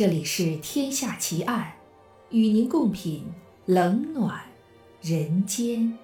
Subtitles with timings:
[0.00, 1.74] 这里是《天下奇案》，
[2.34, 3.22] 与您共品
[3.66, 4.42] 冷暖
[5.02, 5.98] 人间。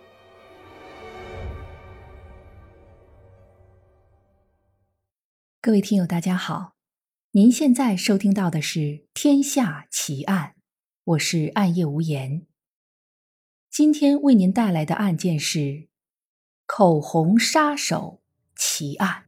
[5.63, 6.75] 各位听友，大家好，
[7.31, 8.81] 您现在收听到的是
[9.15, 10.57] 《天下奇案》，
[11.05, 12.47] 我是暗夜无言。
[13.71, 15.89] 今天为您带来的案件是
[16.67, 18.21] 口红杀手
[18.55, 19.26] 奇案。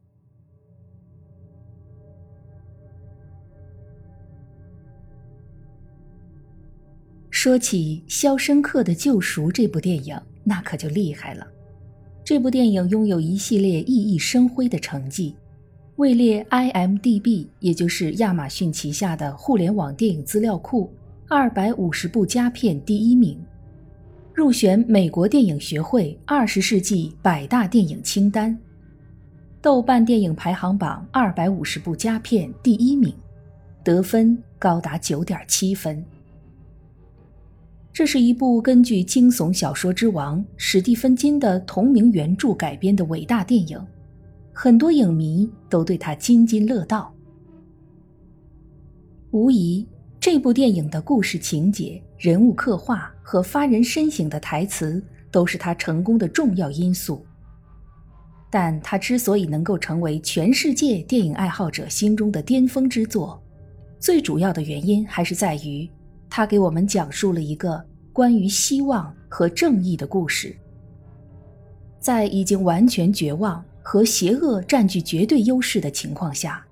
[7.41, 11.47] 说起《肖申克的救赎》这部电影，那可就厉害了。
[12.21, 15.33] 这部电影拥有一系列熠熠生辉的成绩，
[15.95, 20.93] 位列 IMDB，也就是亚马逊旗下的互联网电影资料库
[21.29, 23.39] 二百五十部佳片第一名，
[24.33, 28.59] 入选美国电影学会二十世纪百大电影清单，
[29.61, 33.15] 豆瓣电影排行榜二百五十部佳片第一名，
[33.81, 36.03] 得分高达九点七分。
[37.99, 43.77] 这是一部根据惊悚小说之王史蒂芬金的同名原著改编的伟大电影，
[44.53, 47.13] 很多影迷都对他津津乐道。
[49.31, 49.85] 无疑，
[50.17, 57.25] 这部电影的故事情节、人物刻画和发人深省的台词都是他成功的重要因素。
[58.49, 63.43] 但他之所以能够成为全世界电影爱好者心中的巅峰之作，
[63.99, 65.85] 最主要的原因还是在于
[66.29, 67.83] 他给我们讲述了一个。
[68.11, 70.53] 关于希望和正义的故事，
[72.01, 76.65] 在已经完全绝望和邪恶占据绝对优势的情况下，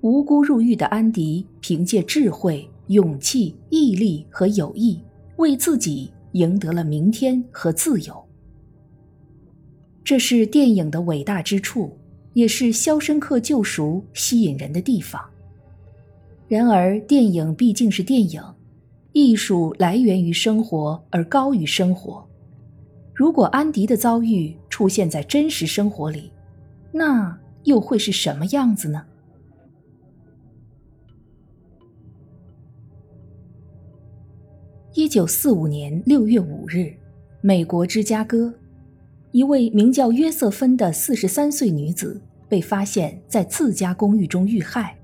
[0.00, 4.98] 无辜入狱的安迪凭借智慧、勇气、毅力和友谊，
[5.36, 8.24] 为自己赢得了明天和自由。
[10.02, 11.98] 这是电影的伟大之处，
[12.32, 15.20] 也是《肖申克救赎》吸引人的地方。
[16.48, 18.42] 然而，电影毕竟是电影。
[19.12, 22.24] 艺术来源于生活而高于生活。
[23.14, 26.32] 如果安迪的遭遇出现在真实生活里，
[26.92, 29.04] 那又会是什么样子呢？
[34.94, 36.92] 一九四五年六月五日，
[37.40, 38.52] 美国芝加哥，
[39.32, 44.96] 一位名叫约瑟芬的四十三岁女子被发现在自家公寓中遇害。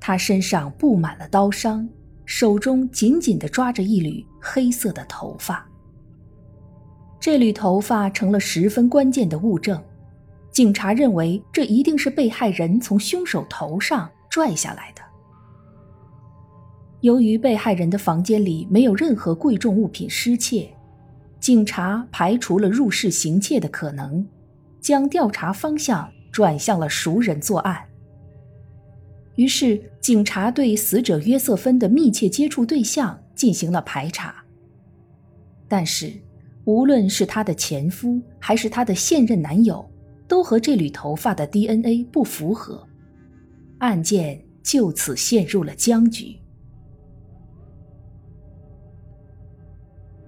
[0.00, 1.88] 她身上布满了刀伤。
[2.24, 5.66] 手中紧紧地抓着一缕黑色的头发，
[7.20, 9.82] 这缕头发成了十分关键的物证。
[10.50, 15.02] 警察认为这一定是被害人从凶手头上拽下来的。
[17.00, 20.72] 由于被害人的房间里没有任何贵重物品失窃，
[21.40, 24.26] 警察排除了入室行窃的可能，
[24.80, 27.84] 将调查方向转向了熟人作案。
[29.36, 34.44] 于是，警察对死者约瑟芬的密切接触对象进行了排查。
[35.66, 36.12] 但是，
[36.64, 39.84] 无论是她的前夫还是她的现任男友，
[40.28, 42.86] 都和这缕头发的 DNA 不符合，
[43.78, 46.36] 案件就此陷入了僵局。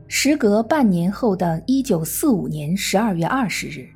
[0.09, 3.89] 时隔半年后的一九四五年十二月二十日，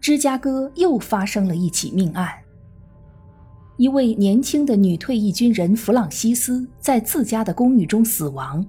[0.00, 2.43] 芝加哥又发生了一起命案。
[3.76, 8.64] 一位年轻的女退役军人弗朗西斯在自家的公寓中死亡，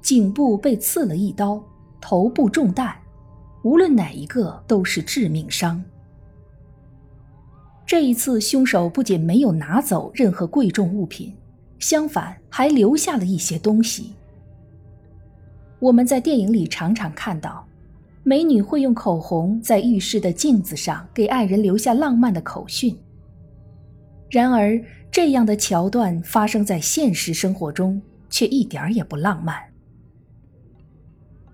[0.00, 1.60] 颈部被刺了一刀，
[2.00, 2.94] 头部中弹，
[3.64, 5.82] 无论哪一个都是致命伤。
[7.84, 11.34] 这一次，凶手不仅没有拿走任何贵重物品，
[11.80, 14.12] 相反还留下了一些东西。
[15.80, 17.66] 我们在电影里常常看到，
[18.22, 22.96] 美女会用口红在浴室的镜子上给爱人留下浪漫的口讯。
[24.30, 24.78] 然而，
[25.10, 29.58] 这样的桥段发生在现实生活中，却一点儿也不浪漫。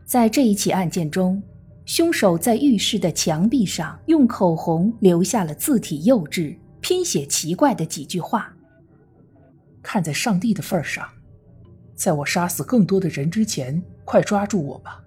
[0.04, 1.42] 在这一起案件中，
[1.86, 8.54] 凶手在浴室的墙壁上用口红留下了字体幼稚、拼写奇怪的几句话
[9.82, 11.08] ：“看在上帝的份上，
[11.94, 15.02] 在我杀死更多的人之前，快抓住我吧！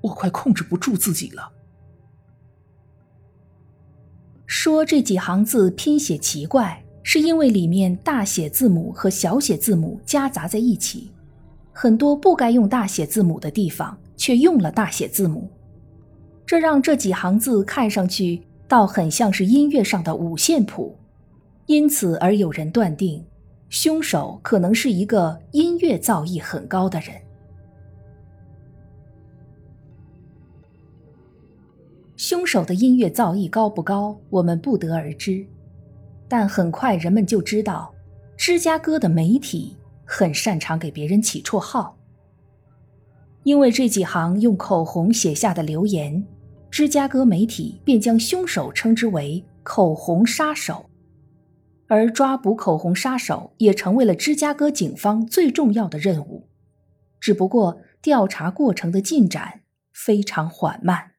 [0.00, 1.52] 我快控制不住自己了。”
[4.66, 11.12] 说这几行字拼写奇怪，是因为里面大写字母和小写字母夹杂在一起，
[11.72, 15.48] 很多不该用大写字母的地方却用了大写字母，
[16.44, 20.96] 这让这几行字看上去倒很像是音乐上的五线谱，
[21.66, 23.24] 因此而有人断定，
[23.68, 27.14] 凶手可能是一个音乐造诣很高的人。
[32.36, 35.42] 凶手的音乐造诣高不高，我们不得而知。
[36.28, 37.94] 但很快人们就知道，
[38.36, 39.74] 芝加哥的媒体
[40.04, 41.96] 很擅长给别人起绰号。
[43.44, 46.22] 因为这几行用口红写下的留言，
[46.70, 50.90] 芝加哥媒体便将凶手称之为“口红杀手”，
[51.88, 56.46] 而抓捕口红杀手也成为了芝加哥警方最重要的任务。
[57.18, 61.12] 只不过调查过程的进展非常缓慢。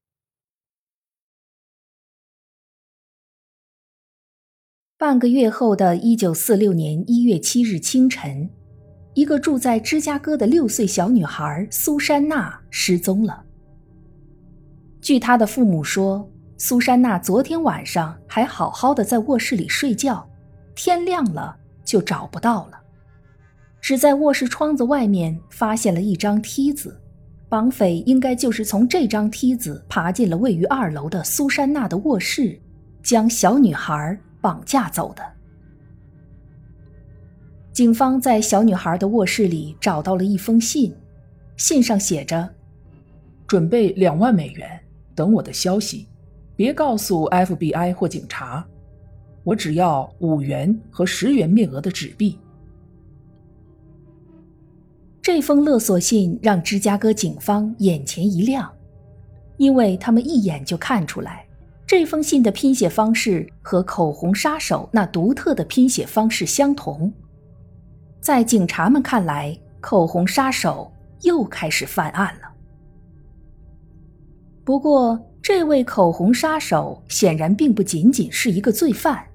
[5.00, 8.50] 半个月后的一九四六年一月七日清晨，
[9.14, 13.44] 一个住在芝加哥的六岁小女孩苏珊娜失踪了。
[15.00, 16.28] 据她的父母说，
[16.58, 20.28] 苏珊娜昨天晚上还好好的在卧室里睡觉，
[20.74, 21.56] 天亮了
[21.86, 22.80] 就找不到了。
[23.80, 27.00] 只在卧室窗子外面发现了一张梯子，
[27.48, 32.60] 绑匪应该就是从这张梯子爬进了位于二楼的苏珊娜的卧室，
[33.04, 34.20] 将小女孩。
[34.48, 35.22] 绑架走的。
[37.74, 40.96] 警方在小女孩的卧室里找到了一封信，
[41.58, 42.50] 信上写着
[43.46, 44.80] ：“准备两万美元，
[45.14, 46.08] 等我的消息，
[46.56, 48.66] 别告诉 FBI 或警察。
[49.44, 52.40] 我只要五元和十元面额的纸币。”
[55.22, 58.72] 这封勒索信让芝加哥警方眼前一亮，
[59.58, 61.47] 因为他们一眼就看出来。
[61.88, 67.12] 这封信的拼写方式和口红杀手那独特的拼写方式相同，
[68.20, 70.92] 在警察们看来，口红杀手
[71.22, 72.52] 又开始犯案了。
[74.66, 79.26] 不过，这位口红杀手显然并不仅仅是一个罪犯，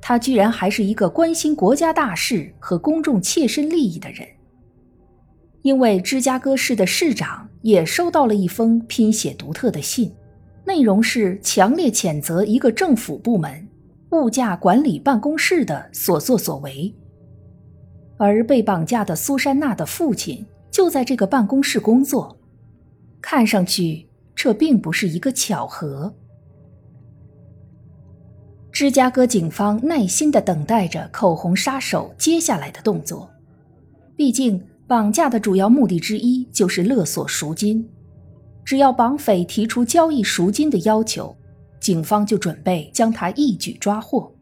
[0.00, 4.26] 他居然还是一个关心国家大事和公众切身利益的人，
[5.62, 10.12] 因为芝加哥市的市长也收到了一封拼写独特的信。
[10.70, 13.66] 内容是强烈谴责一个政府部门——
[14.12, 16.94] 物价管理办公室的所作所为，
[18.16, 22.38] 而被绑架的苏珊娜的父亲就在这个办公室工作。
[23.20, 26.14] 看上去，这并不是一个巧合。
[28.70, 33.28] 芝加哥警方耐心地等待着口红杀手接下来的动作，
[34.14, 37.90] 毕竟绑架的主要目的之一就是勒索赎金。
[38.70, 41.36] 只要绑匪提出交易赎金的要求，
[41.80, 44.32] 警方就准备将他一举抓获。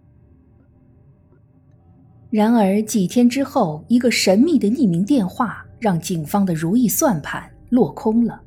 [2.29, 8.39] 然而几天之后，一个神秘的匿名电话让警方的如意算盘落空了。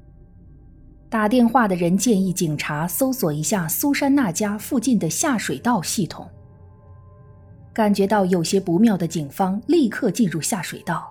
[1.10, 6.30] 打电话的人建议警察搜索一下苏珊娜家附近的下水道系统。
[7.74, 11.10] 感觉到有些不妙的警方立刻进入下水道，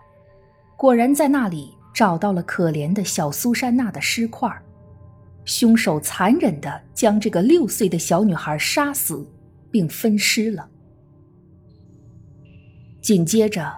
[0.77, 1.75] 果然在那里。
[1.93, 4.51] 找到了可怜的小苏珊娜的尸块，
[5.45, 9.27] 凶手残忍地将这个六岁的小女孩杀死，
[9.71, 10.69] 并分尸了。
[13.01, 13.73] 紧接着，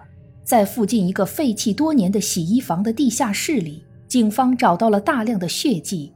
[0.44, 6.12] 在附近一个废弃多年的洗衣房的地下室里，警方找到了大量的血迹，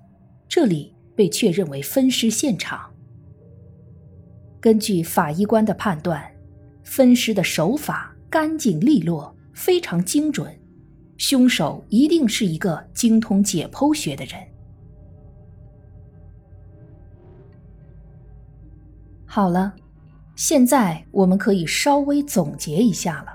[0.49, 2.93] 这里被确认为分尸现场。
[4.61, 6.23] 根据法医官的判断，
[6.83, 10.53] 分尸的手法干净利落，非常精准。
[11.19, 14.35] 凶手一定是一个精通解剖学的人。
[19.25, 19.75] 好了，
[20.35, 23.33] 现在我们可以稍微总结一下了。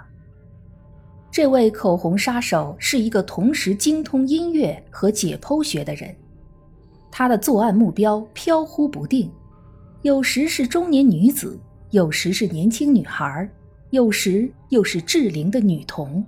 [1.31, 6.13] 这位口红杀手是一个同时精通音乐和解剖学的人，
[7.09, 9.31] 他的作案目标飘忽不定，
[10.01, 11.57] 有时是中年女子，
[11.91, 13.49] 有时是年轻女孩，
[13.91, 16.25] 有时又是适龄的女童。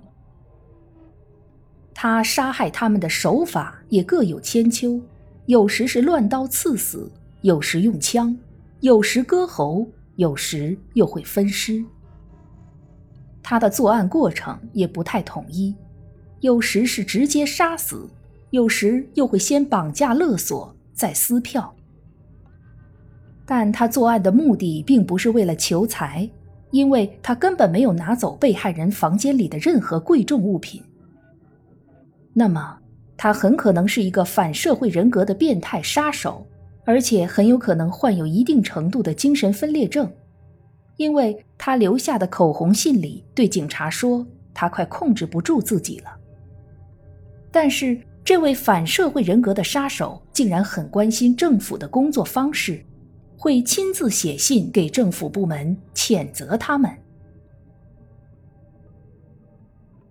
[1.94, 5.00] 他杀害他们的手法也各有千秋，
[5.46, 7.10] 有时是乱刀刺死，
[7.42, 8.36] 有时用枪，
[8.80, 9.86] 有时割喉，
[10.16, 11.82] 有时又会分尸。
[13.42, 15.74] 他的作案过程也不太统一，
[16.40, 18.08] 有时是直接杀死，
[18.50, 21.74] 有时又会先绑架勒索，再撕票。
[23.46, 26.28] 但他作案的目的并不是为了求财，
[26.70, 30.82] 因为他根本没有拿走被害人房间里的任何贵重物品。
[32.36, 32.78] 那么，
[33.16, 36.44] 他很可能是一个反社会人格的变态杀手，
[36.84, 40.12] 而且很有可能患有一定程度的精神分裂症，
[40.96, 46.10] 因为他留下的口红信里对警察说他快控制不住自己了。
[47.52, 52.84] 但是，这位反社会人格的杀手竟然很关心政府的工作方式，
[53.38, 56.90] 会亲自写信给政府部门谴责他们。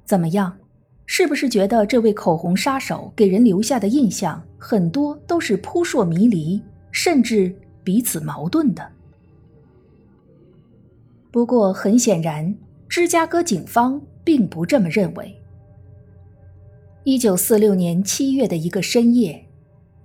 [0.05, 0.57] 怎么样？
[1.05, 8.89] 是不是觉得这位口红杀手给人留下的印象很多都是扑朔迷离，甚至彼此矛盾的？
[11.29, 12.55] 不过很显然，
[12.87, 15.35] 芝加哥警方并不这么认为。
[17.03, 19.45] 一九四六年七月的一个深夜，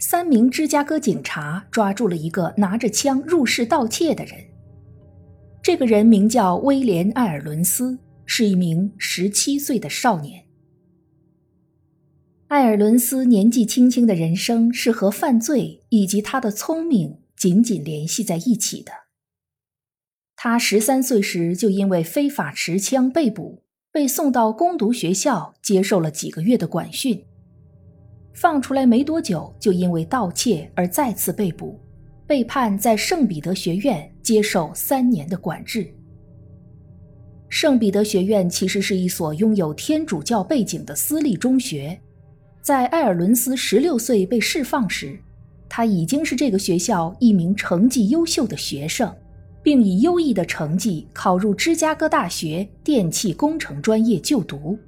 [0.01, 4.37] 三名芝加哥警察抓住了一个拿着枪入室盗窃的人。
[5.63, 10.48] 这个人名叫威廉·艾尔伦斯，是一名十七岁的少年。
[12.49, 18.91] 艾尔伦斯年纪轻轻的人生是和犯罪以及他的聪明紧紧联系在一起的。
[20.35, 27.23] 他十三岁时就因为非法持枪被捕，被送到攻读学校接受了几个月的管训。
[28.33, 31.79] 放出来没多久，就因为盗窃而再次被捕，
[32.27, 35.87] 被判在圣彼得学院接受三年的管制。
[37.51, 42.01] 圣彼得学院其实是一所拥有天主教背景的私立中学。
[42.69, 45.19] 在艾尔伦斯十六岁被释放时，
[45.71, 49.11] 他已经是这个学校一名成绩优秀的学生，
[49.63, 54.79] 并以优异的成绩考入芝加哥大学电气工程专业就读。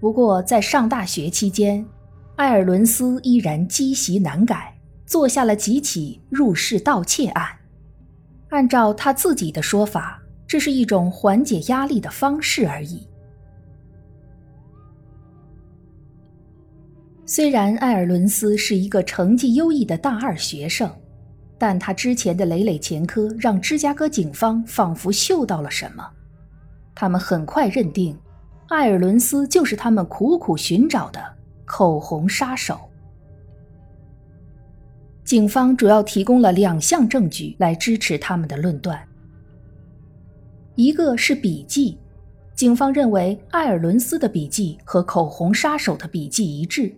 [0.00, 1.86] 不过，在上大学期间，
[2.34, 7.46] 艾尔伦斯依然积习难改，做下了几起入室盗窃案。
[8.48, 13.06] 按照他自己的说法，这是一种缓解压力的方式而已。
[17.26, 20.90] 虽然艾尔伦斯是一个成绩优异的大二学生，
[21.56, 26.06] 但他之前的累累前科让芝加哥警方仿佛嗅到了什么。
[26.94, 28.14] 他们很快认定，
[28.68, 31.20] 艾尔伦斯就是他们苦苦寻找的
[31.64, 32.78] 口红杀手。
[35.24, 39.00] 警方主要提供了两项证据来支持他们的论断：
[40.74, 41.98] 一个是笔记，
[42.54, 46.94] 警方认为艾尔伦斯的笔记和口红杀手的笔记一致。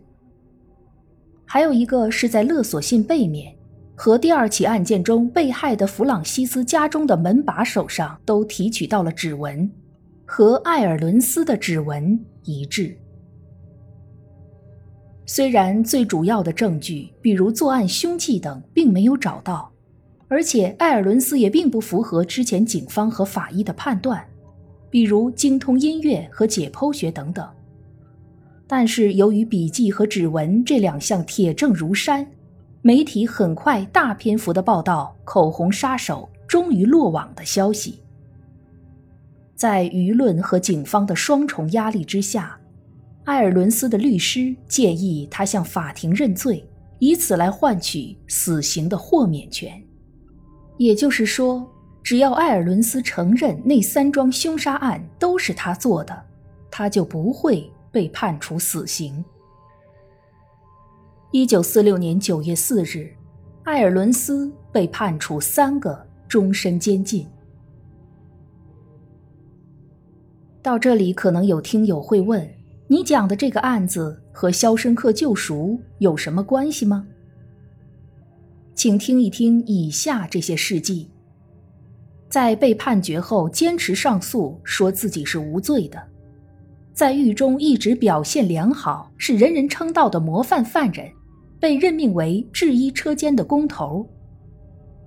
[1.46, 3.54] 还有一个是在勒索信背面，
[3.94, 9.70] 和第二起案件中被害的弗朗西斯家中的门把手上都提取到了指纹，
[10.24, 12.94] 和艾尔伦斯的指纹一致。
[15.24, 19.72] 虽然最主要的证据，比如作案凶器等，并没有找到，
[20.28, 24.24] 而且艾尔伦斯也并不符合之前警方和法医的判断，
[24.90, 27.48] 比如精通音乐和解剖学等等。
[28.68, 32.26] 但是，由于笔记和指纹这两项铁证如山，
[32.82, 38.00] 媒体很快大篇幅的报道口红杀手终于落网的消息。
[39.54, 42.58] 在舆论和警方的双重压力之下，
[43.24, 46.68] 艾尔伦斯的律师建议他向法庭认罪，
[46.98, 49.80] 以此来换取死刑的豁免权。
[50.76, 51.64] 也就是说，
[52.02, 56.20] 只要艾尔伦斯承认那三桩凶杀案都是他做的，
[56.70, 57.68] 他就不会。
[57.96, 59.24] 被判处死刑。
[61.30, 63.10] 一九四六年九月四日，
[63.62, 67.26] 艾尔伦斯被判处三个终身监禁。
[70.60, 72.46] 到这里，可能有听友会问：
[72.86, 77.06] 你讲的这个案子和《肖申克救赎》有什么关系吗？
[78.74, 81.08] 请听一听以下这些事迹。
[82.28, 86.08] 在被判决后，坚持上诉，说自己是无罪的。
[86.96, 91.06] 在狱中一直表现良好，是人人称道的模范犯人，
[91.60, 94.08] 被任命为制衣车间的工头。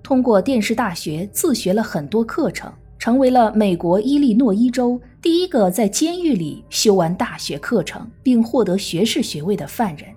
[0.00, 10.08] 通过电视大学自学了很多课程，成为了美国伊利诺伊州第一个在监狱里修完大学课程并获得学士学位的犯人。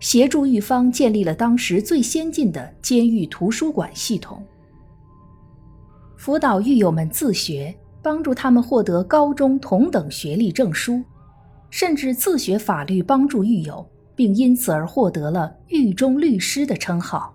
[0.00, 4.44] 协助狱方建立了当时最先进的监狱图书馆系统，
[6.18, 7.74] 辅导狱友们自学。
[8.06, 11.02] 帮助他们获得高中同等学历证书，
[11.70, 13.84] 甚至自学法律帮助狱友，
[14.14, 17.34] 并因此而获得了“狱中律师”的称号。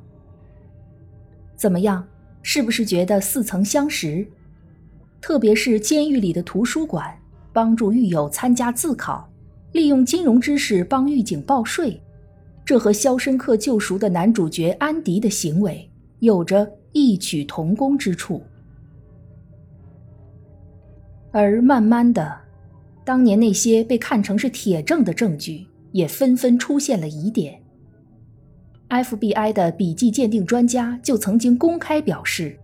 [1.57, 2.07] 怎么样？
[2.41, 4.25] 是不是觉得似曾相识？
[5.19, 7.13] 特别是监狱里的图书馆，
[7.51, 9.29] 帮助狱友参加自考，
[9.73, 12.01] 利用金融知识帮狱警报税，
[12.63, 18.41] 这和《肖申克救赎》的男主角安迪的行为有着异曲同工之处。
[21.31, 22.37] 而慢慢的，
[23.05, 27.61] 当年那些被看成是铁证的证据，也纷纷出现了疑点。
[28.89, 32.59] FBI 的笔迹鉴定专家就曾经公开表示，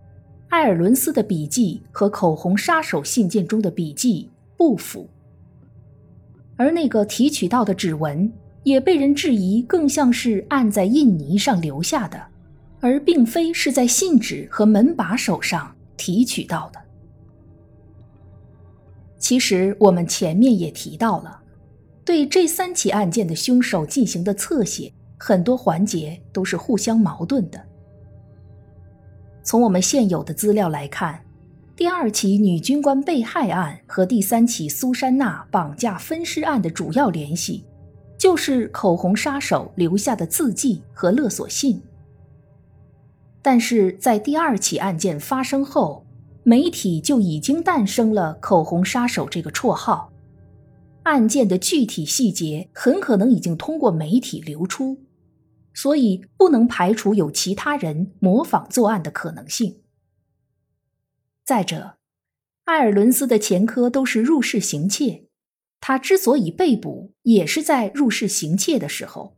[0.50, 5.08] 艾尔伦斯的笔记和口红杀手信件中的笔记不符，
[6.56, 8.30] 而那个提取到的指纹
[8.64, 12.22] 也被人质疑更像是按在印泥上留下的，
[12.80, 16.87] 而并非是在信纸和门把手上提取到的。
[19.18, 21.40] 其实我们前面也提到了，
[22.04, 27.60] 对这三起案件的凶手进行的侧写，很多环节都是互相矛盾的。
[29.42, 31.20] 从我们现有的资料来看，
[31.74, 37.64] 第二起女军官被害案和第三起苏珊娜绑架分尸案的主要联系，
[38.16, 41.80] 就是口红杀手留下的字迹和勒索信。
[43.40, 46.04] 但是在第二起案件发生后，
[46.48, 50.10] 媒体就已经诞生了“口红杀手”这个绰号，
[51.02, 54.96] 案件的具体细节很可能已经通过媒体流出，
[55.74, 59.82] 所以不能排除有其他人模仿作案的可能性。
[61.44, 61.98] 再者，
[62.64, 65.24] 艾尔伦斯的前科都是入室行窃，
[65.82, 69.36] 他之所以被捕，也是在入室行窃的时候。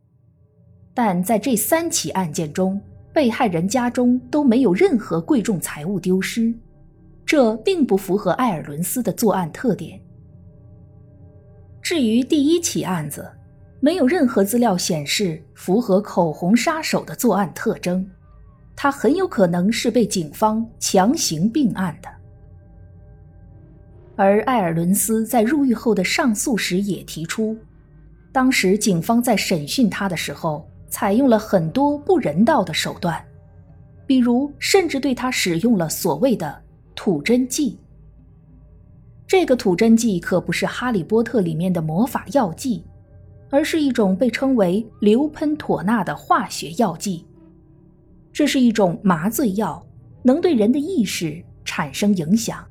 [0.95, 2.81] 但在这三起案件中，
[3.13, 6.55] 被害人家中都没有任何贵重财物丢失，
[7.31, 10.01] 这并不符合艾尔伦斯的作案特点。
[11.81, 13.31] 至于第一起案子，
[13.79, 18.05] 没有任何资料显示符合口红杀手的作案特征。
[18.75, 22.09] 他很有可能是被警方强行并案的，
[24.17, 27.57] 而艾尔伦斯在入狱后的上诉时也提出，
[28.33, 33.25] 当时警方在审讯他的时候采用了很多不人道的手段，
[34.05, 36.61] 比如甚至对他使用了所谓的
[37.03, 37.79] 吐真剂。
[39.27, 42.85] 这个吐真剂可不是《哈利波特》里面的魔法药剂，
[43.49, 47.25] 而是一种被称为硫喷妥钠的化学药剂。
[48.35, 49.83] 这是一种麻醉药，
[50.23, 52.63] 能对人的意识产生影响，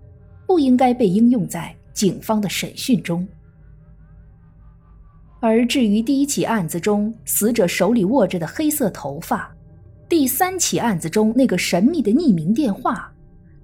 [0.45, 3.27] 不应该被应用在警方的审讯中。
[5.39, 9.51] 而至于第一起案子中死者手里握着的黑色头发，
[10.07, 13.11] 第三起案子中那个神秘的匿名电话，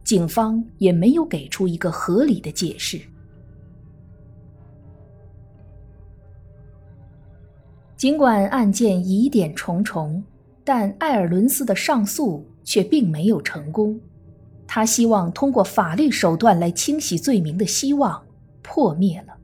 [0.06, 3.02] 警方也没有给出一个合理的解释。
[7.98, 10.24] 尽管案件疑点重重。
[10.68, 14.00] 但艾尔伦斯的上诉却并没有成功，
[14.66, 18.20] 他希望通过法律手段来清洗罪名的希望
[18.64, 19.36] 破灭了。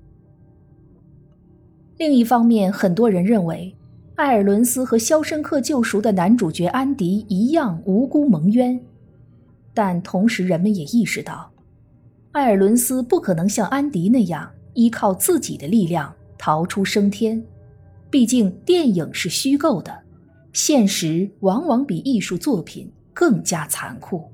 [1.97, 3.75] 另一方面，很多人认为，
[4.15, 8.83] 艾尔伦斯和《肖申克救赎》的男主角安迪一样无辜蒙冤，
[9.73, 11.51] 但同时人们也意识到，
[12.31, 17.43] 艾尔伦斯不可能像安迪那样依靠自己的力量逃出升天，
[18.09, 19.97] 毕竟电影是虚构的。
[20.53, 24.29] 现实往往比艺术作品更加残酷。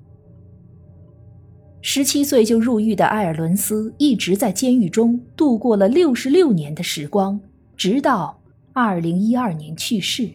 [1.81, 7.39] 十七岁就入狱的埃尔伦斯一直在监狱中度过了六十六年的时光，
[7.75, 8.41] 直到
[8.73, 10.27] 二零一二年去世。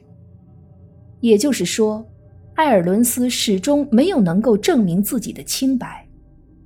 [1.20, 2.06] 也就是说，
[2.54, 6.06] 埃尔伦斯始终没有能够证明自己的清白。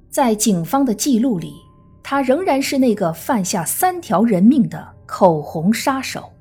[0.08, 1.54] 在警方的记录里，
[2.02, 6.32] 他仍然是那个犯下三条人命的口红杀手。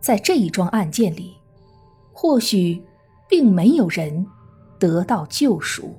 [0.00, 1.34] 在这一桩案件里。
[2.12, 2.82] 或许，
[3.30, 4.26] 并没有人
[4.78, 5.94] 得到救赎。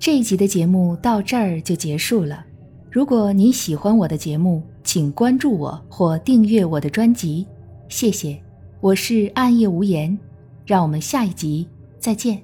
[0.00, 2.44] 这一集的节目到这儿就结束了。
[2.94, 7.44] 如果你喜欢我的节目，请关注我或订阅我的专辑，
[7.88, 8.40] 谢谢。
[8.80, 10.16] 我是暗夜无言，
[10.64, 11.66] 让我们下一集
[11.98, 12.40] 再见。